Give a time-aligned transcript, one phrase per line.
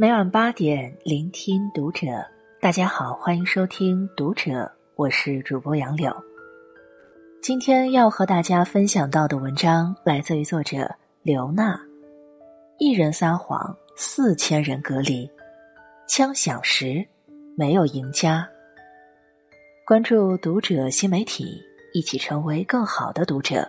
[0.00, 2.06] 每晚八点，聆听读者。
[2.60, 4.50] 大家好，欢迎收听《读者》，
[4.94, 6.14] 我是主播杨柳。
[7.42, 10.88] 今天要和大家分享到的文章来自于作者
[11.24, 11.76] 刘娜。
[12.78, 15.28] 一人撒谎，四千人隔离。
[16.06, 17.04] 枪响时，
[17.56, 18.48] 没有赢家。
[19.84, 21.60] 关注《读者》新媒体，
[21.92, 23.68] 一起成为更好的读者。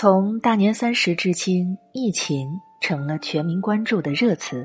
[0.00, 2.48] 从大年三十至今，疫情
[2.80, 4.64] 成了全民关注的热词。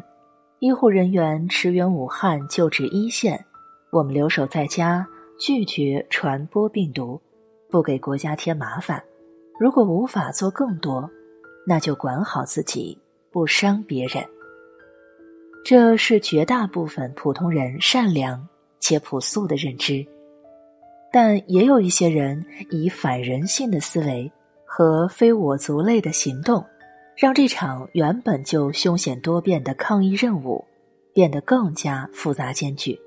[0.60, 3.44] 医护人员驰援武汉救治一线，
[3.92, 5.04] 我们留守在家，
[5.40, 7.20] 拒绝传播病毒，
[7.68, 9.04] 不给国家添麻烦。
[9.60, 11.10] 如果无法做更多，
[11.66, 12.96] 那就管好自己，
[13.32, 14.24] 不伤别人。
[15.66, 18.48] 这是绝大部分普通人善良
[18.80, 20.06] 且朴素的认知，
[21.12, 24.32] 但也有一些人以反人性的思维。
[24.76, 26.66] 和非我族类的行动，
[27.16, 30.66] 让这场原本就凶险多变的抗疫任务
[31.14, 33.00] 变得更加复杂艰巨。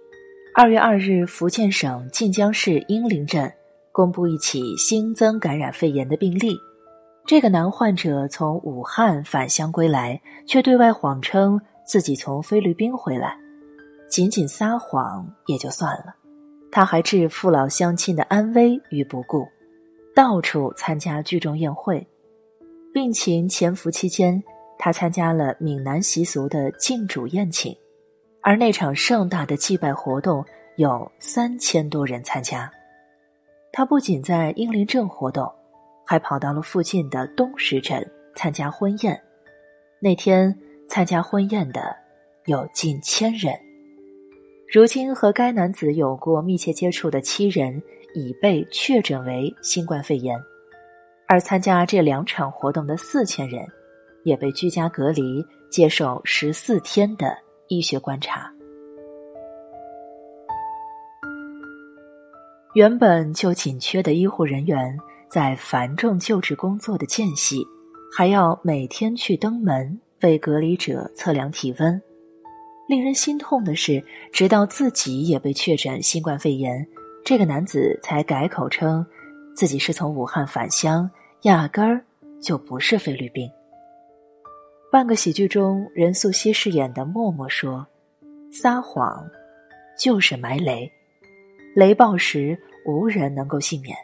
[0.54, 3.52] 二月二日，福建省晋江市英林镇
[3.90, 6.56] 公布一起新增感染肺炎的病例。
[7.26, 13.36] 这个男患者从武汉返乡归来，却对外谎称自己从菲律宾回来，
[14.08, 16.14] 仅仅撒谎也就算了，
[16.70, 19.44] 他还置父老乡亲的安危于不顾。
[20.16, 22.04] 到处参加聚众宴会，
[22.90, 24.42] 病情潜伏期间，
[24.78, 27.76] 他参加了闽南习俗的敬主宴请，
[28.40, 30.42] 而那场盛大的祭拜活动
[30.76, 32.72] 有三千多人参加。
[33.70, 35.52] 他不仅在英灵镇活动，
[36.06, 38.02] 还跑到了附近的东石镇
[38.34, 39.20] 参加婚宴。
[40.00, 40.58] 那天
[40.88, 41.94] 参加婚宴的
[42.46, 43.54] 有近千人。
[44.72, 47.82] 如今和该男子有过密切接触的七人。
[48.16, 50.34] 已被确诊为新冠肺炎，
[51.28, 53.62] 而参加这两场活动的四千人，
[54.24, 57.36] 也被居家隔离，接受十四天的
[57.68, 58.50] 医学观察。
[62.72, 64.96] 原本就紧缺的医护人员，
[65.28, 67.62] 在繁重救治工作的间隙，
[68.16, 72.00] 还要每天去登门为隔离者测量体温。
[72.88, 74.02] 令人心痛的是，
[74.32, 76.86] 直到自己也被确诊新冠肺炎。
[77.26, 79.04] 这个男子才改口称，
[79.52, 81.10] 自己是从武汉返乡，
[81.42, 82.00] 压根儿
[82.40, 83.50] 就不是菲律宾。
[84.92, 87.84] 半个喜剧中，任素汐饰演的默默说
[88.52, 89.28] ：“撒谎
[89.98, 90.88] 就是埋雷，
[91.74, 92.56] 雷暴时
[92.86, 93.96] 无人能够幸免。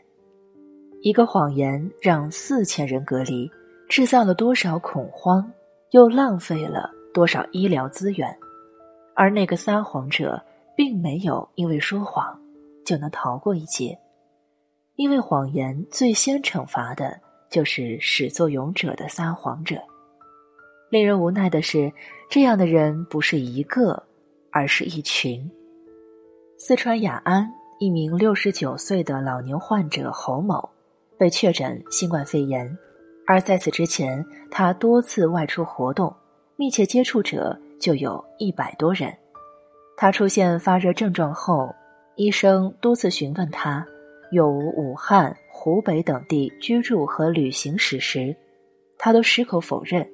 [1.00, 3.48] 一个谎言让四千人隔离，
[3.88, 5.48] 制造了多少恐慌，
[5.92, 8.36] 又浪费了多少医疗资源。
[9.14, 10.42] 而那个撒谎者，
[10.76, 12.36] 并没有因为说谎。”
[12.84, 13.98] 就能逃过一劫，
[14.96, 17.20] 因为谎言最先惩罚的
[17.50, 19.76] 就是始作俑者的撒谎者。
[20.90, 21.92] 令人无奈的是，
[22.28, 24.02] 这样的人不是一个，
[24.50, 25.50] 而是一群。
[26.58, 30.68] 四川雅安一名六十九岁的老年患者侯某
[31.18, 32.76] 被确诊新冠肺炎，
[33.26, 36.14] 而在此之前，他多次外出活动，
[36.56, 39.12] 密切接触者就有一百多人。
[39.96, 41.74] 他出现发热症状后。
[42.14, 43.86] 医生多次询问他
[44.30, 48.36] 有无武汉、湖北等地居住和旅行史时，
[48.98, 50.06] 他都矢口否认。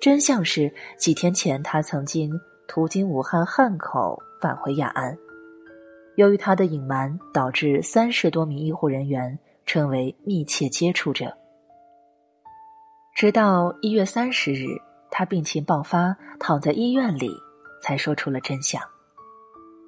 [0.00, 2.32] 真相是，几天前他曾经
[2.66, 5.16] 途经武汉汉口返回雅安。
[6.16, 11.36] 由于他的隐瞒，导致三十多名医护人员成为密切接触者。
[13.14, 14.64] 直到一月三十日，
[15.10, 17.30] 他病情爆发，躺在医院里，
[17.82, 18.80] 才说出了真相。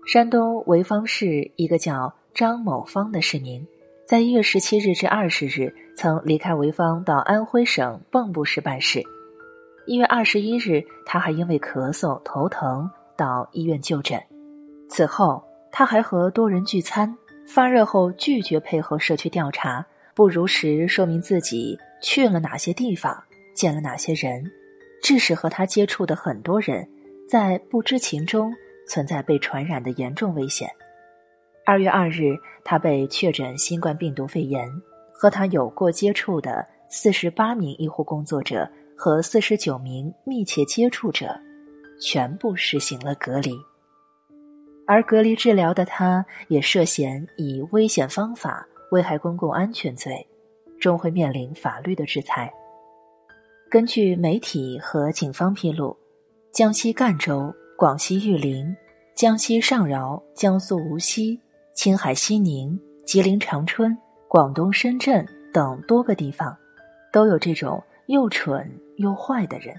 [0.05, 3.65] 山东潍坊市一个叫张某芳的市民，
[4.05, 9.01] 在一月十七日至二十日曾离开潍坊到安徽省蚌埠市办事。
[9.87, 14.21] 一月二十一日，他还因为咳嗽、头疼到医院就诊。
[14.89, 17.17] 此后，他还和多人聚餐，
[17.47, 19.87] 发热后拒绝配合社区调查，
[20.17, 23.17] 不如实说明自己去了哪些地方，
[23.55, 24.51] 见了哪些人，
[25.01, 26.87] 致使和他接触的很多人
[27.29, 28.53] 在不知情中。
[28.93, 30.69] 存在被传染的严重危险。
[31.65, 34.69] 二月二日，他被确诊新冠病毒肺炎，
[35.15, 41.35] 和他有过接触的四十八名医护工作者和四十九名密切接触者，
[42.03, 43.53] 全部实行了隔离。
[44.87, 50.27] 而隔离治疗的他，也涉嫌以危险方法危害公共安全罪，
[50.79, 52.53] 终会面临法律的制裁。
[53.71, 55.97] 根据媒体和警方披露，
[56.53, 57.51] 江西赣州。
[57.75, 58.73] 广西玉林、
[59.15, 61.39] 江西上饶、江苏无锡
[61.75, 66.57] 青海西宁、吉林长春、广东深圳等多个地方，
[67.13, 69.77] 都有这种又蠢又坏的人。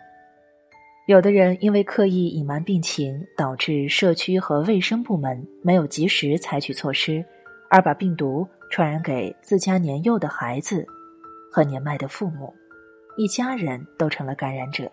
[1.08, 7.26] 有的人因为刻意隐瞒病情，导致社区和卫生部门没有及时采取措施，
[7.70, 10.86] 而把病毒传染给自家年幼的孩子
[11.52, 12.54] 和年迈的父母，
[13.18, 14.90] 一家人都成了感染者。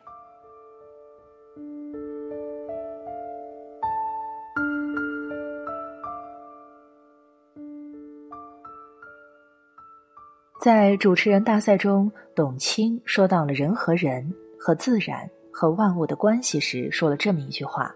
[10.61, 15.27] 在主持人大赛中，董卿说到了人和人和自然。
[15.51, 17.95] 和万物的关系时，说了这么一句话：“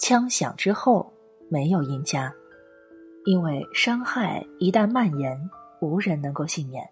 [0.00, 1.10] 枪响之后
[1.50, 2.32] 没有赢家，
[3.26, 5.38] 因为伤害一旦蔓延，
[5.80, 6.82] 无人能够幸免，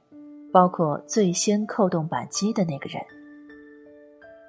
[0.52, 3.02] 包括最先扣动扳机的那个人。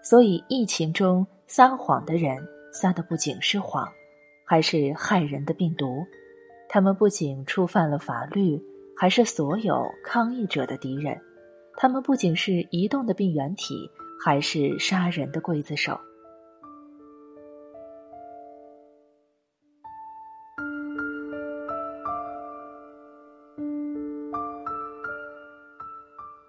[0.04, 2.38] 所以，疫情中撒谎的人
[2.74, 3.88] 撒的不仅是谎，
[4.46, 6.06] 还是害人的病毒。
[6.70, 8.62] 他们不仅触犯了法律，
[8.98, 11.20] 还是所有抗疫者的敌人。
[11.76, 13.90] 他们不仅是移动的病原体。”
[14.20, 15.96] 还是杀人的刽子手。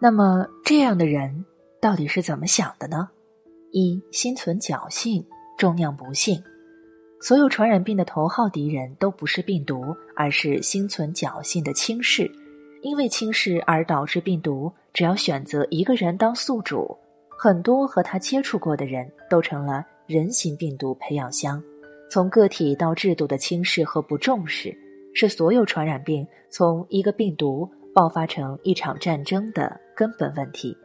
[0.00, 1.44] 那么，这样的人
[1.78, 3.10] 到底是怎么想的呢？
[3.70, 5.26] 一心存侥幸，
[5.58, 6.42] 重酿不幸。
[7.20, 12.30] 所有传染病的头号敌人都不是病毒，而是心存侥幸的轻视。
[12.80, 16.96] 因为轻视而导致病毒，只要选择一个人当宿主。
[17.36, 21.62] 很多和他接触过的人都成了人形病毒培养箱。
[22.08, 24.72] 从个体到制度的轻视和不重视，
[25.12, 30.76] 是所有传染病从一个病毒爆发成一场战争的根本问题。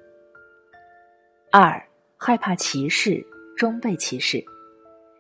[1.51, 1.81] 二，
[2.17, 3.23] 害怕歧视，
[3.55, 4.43] 终被歧视。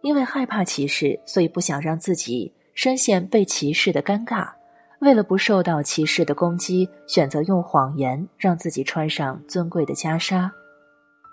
[0.03, 4.49] 因为害怕歧视，所以不想让自己深陷被歧视的尴尬。
[4.99, 10.51] 为了不受到歧视的攻击，选择用谎言让自己穿上尊贵的袈裟。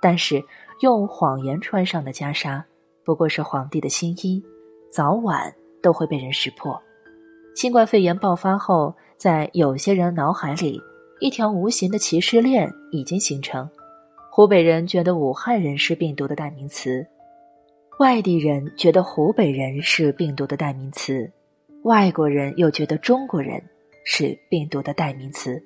[0.01, 0.43] 但是，
[0.83, 2.63] 用谎言穿上的袈裟，
[3.05, 4.41] 不过是皇帝的新衣，
[4.91, 5.53] 早晚
[5.83, 6.81] 都会被人识破。
[7.57, 10.81] 新冠肺炎爆发后，在有些人脑海里，
[11.19, 13.69] 一条无形的歧视链已经形成。
[14.31, 17.05] 湖北人觉得武汉人是病毒的代名词，
[18.01, 21.31] 外地人觉得湖北人是病毒的代名词，
[21.83, 23.63] 外国人又觉得中国人
[24.07, 25.63] 是病毒的代名词。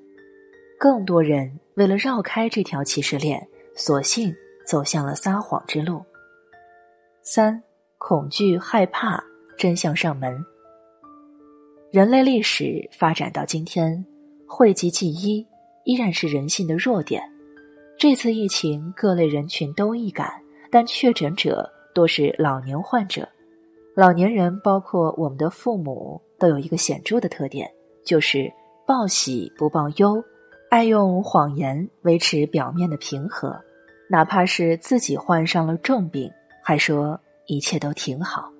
[0.76, 3.40] 更多人为了绕开这条歧视链。
[3.76, 4.32] 索性
[4.64, 6.00] 走向了撒谎之路。
[7.22, 7.60] 三、
[7.98, 9.22] 恐惧、害怕，
[9.58, 10.44] 真相上门。
[11.90, 14.04] 人类历史发展到今天，
[14.46, 15.44] 讳疾忌医
[15.84, 17.22] 依然是人性的弱点。
[17.98, 20.32] 这次疫情，各类人群都易感，
[20.70, 23.26] 但确诊者多是老年患者。
[23.94, 27.70] 老年人，包括我们的父母，都有一个显著的特点，
[28.04, 28.52] 就是
[28.84, 30.22] 报喜不报忧。
[30.68, 33.56] 爱用谎言维持表面的平和，
[34.10, 36.28] 哪怕是自己患上了重病，
[36.64, 38.50] 还说一切都挺好。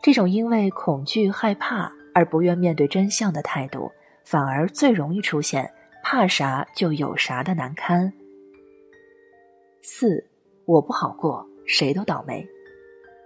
[0.00, 3.90] 这种因为恐惧害怕而不愿面对真相的态度，
[4.24, 5.68] 反而最容易出现
[6.04, 8.12] 怕啥就有啥的难堪。
[9.82, 10.24] 四，
[10.66, 12.44] 我不好过，谁都倒霉，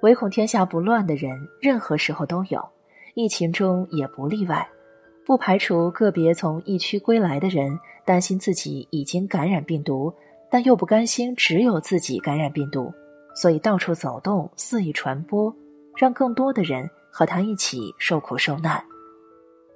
[0.02, 1.30] 唯恐天下不乱的人，
[1.60, 2.60] 任何时候都有，
[3.14, 4.68] 疫情中也不例外。
[5.24, 10.12] 不排除个别从疫区归来的人担心自己已经感染病毒，
[10.50, 12.92] 但又不甘心只有自己感染病毒，
[13.32, 15.54] 所以到处走动，肆意传播，
[15.96, 18.84] 让更多的人和他一起受苦受难。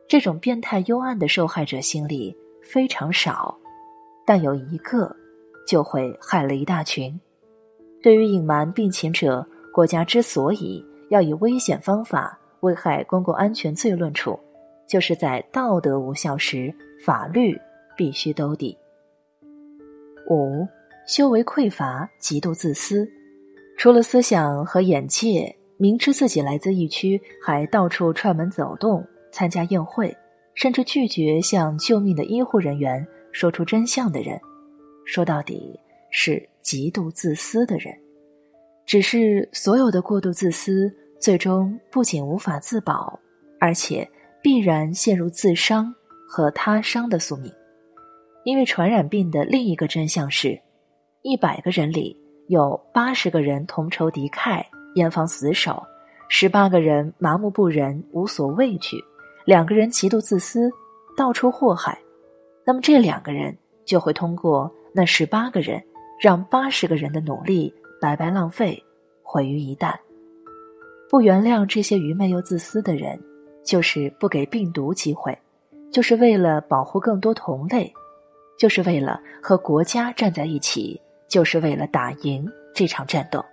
[0.09, 3.57] 这种变态幽暗的受害者心理非常少，
[4.27, 5.15] 但有一个
[5.69, 7.17] 就会害了一大群。
[8.03, 14.39] 对于隐瞒病情者，国家之所以要以危险方法危害公共安全罪论处。
[14.87, 16.73] 就是在道德无效时，
[17.05, 17.59] 法律
[17.97, 18.79] 必须兜底。
[20.31, 20.65] 五，
[21.09, 23.09] 修为匮乏，极度自私，
[23.77, 30.17] 除了思想和眼界，明知自己来自疫区，还到处串门走动，参加宴会，
[30.55, 34.41] 甚至拒绝向救命的医护人员说出真相的人，
[35.05, 35.79] 说到底
[36.11, 37.95] 是极度自私的人。
[38.85, 43.21] 只是所有的过度自私，最终不仅无法自保，
[43.61, 44.09] 而且。
[44.43, 45.93] 必然陷入自伤
[46.29, 47.53] 和他伤的宿命，
[48.45, 50.57] 因为传染病的另一个真相是：
[51.23, 55.83] 一百个人里有八十个人同仇敌忾、严防死守，
[56.29, 59.03] 十八个人麻木不仁、无所畏惧，
[59.45, 60.71] 两个人极度自私、
[61.17, 61.99] 到处祸害。
[62.65, 65.83] 那么这两个人就会通过那十八个人，
[66.21, 68.83] 让八十个人的努力白白浪费、
[69.23, 69.95] 毁于一旦。
[71.09, 73.19] 不原谅这些愚昧又自私的人。
[73.67, 75.37] 就是不给病毒机会，
[75.91, 77.93] 就是为了保护更多同类，
[78.57, 83.45] 就是为了和国家站在一起，就是为了打赢这场战斗。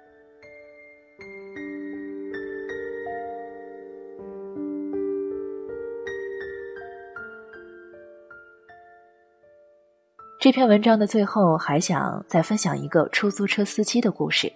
[10.43, 14.51] 这篇文章的最后，还想再分享一个出租车司机的故事。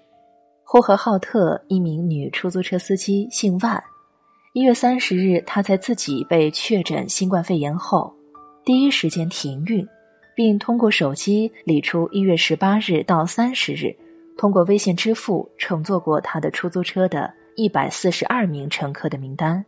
[0.66, 3.82] 呼和浩特一名女出租车司机姓万。
[4.52, 8.14] 一月三十日，她在自己被确诊新冠肺炎后，
[8.66, 9.88] 第一时间停运，
[10.36, 13.96] 并通过手机理出一月十八日到三十日
[14.38, 19.64] 通过微信支付乘坐过他的出租车的一百四十二名乘客的名单。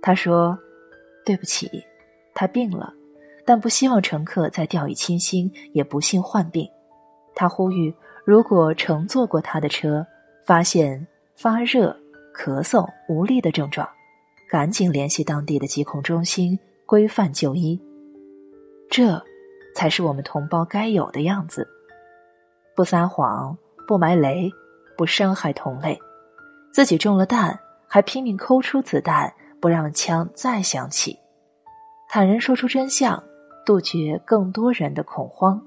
[0.00, 0.56] 他说
[1.26, 1.68] ：“对不起，
[2.36, 2.94] 他病了。”
[3.46, 6.68] 但不希望乘客再掉以轻心，也不幸患病。
[7.32, 10.04] 他呼吁，如果乘坐过他的车，
[10.44, 11.96] 发现发热、
[12.34, 13.88] 咳嗽、无力的症状，
[14.50, 17.80] 赶紧联系当地的疾控中心，规范就医。
[18.90, 19.22] 这，
[19.76, 21.68] 才是我们同胞该有的样子：
[22.74, 24.50] 不撒谎，不埋雷，
[24.96, 25.96] 不伤害同类。
[26.72, 31.16] 自己中了弹，还拼命抠出子弹，不让枪再响起。
[32.08, 33.22] 坦然说出真相。
[33.66, 35.60] 杜绝更多人的恐慌，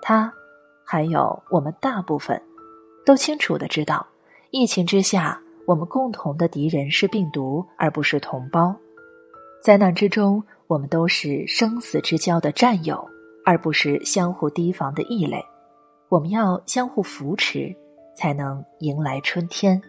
[0.00, 0.32] 他，
[0.82, 2.40] 还有我们大部分，
[3.04, 4.06] 都清楚的知道，
[4.50, 8.74] 疫情之下，我们共同的敌人是病毒，而不是同胞。
[9.62, 13.06] 灾难之中，我们都是生死之交的战友，
[13.44, 15.44] 而不是相互提防的异类。
[16.08, 17.76] 我们要相互扶持，
[18.16, 19.80] 才能迎来春天。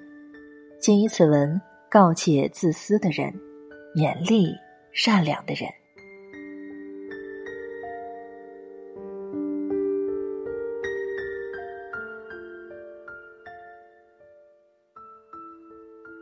[0.82, 3.34] 谨以此文告诫自私的人，
[3.96, 4.53] 勉励
[4.92, 5.70] 善良的人。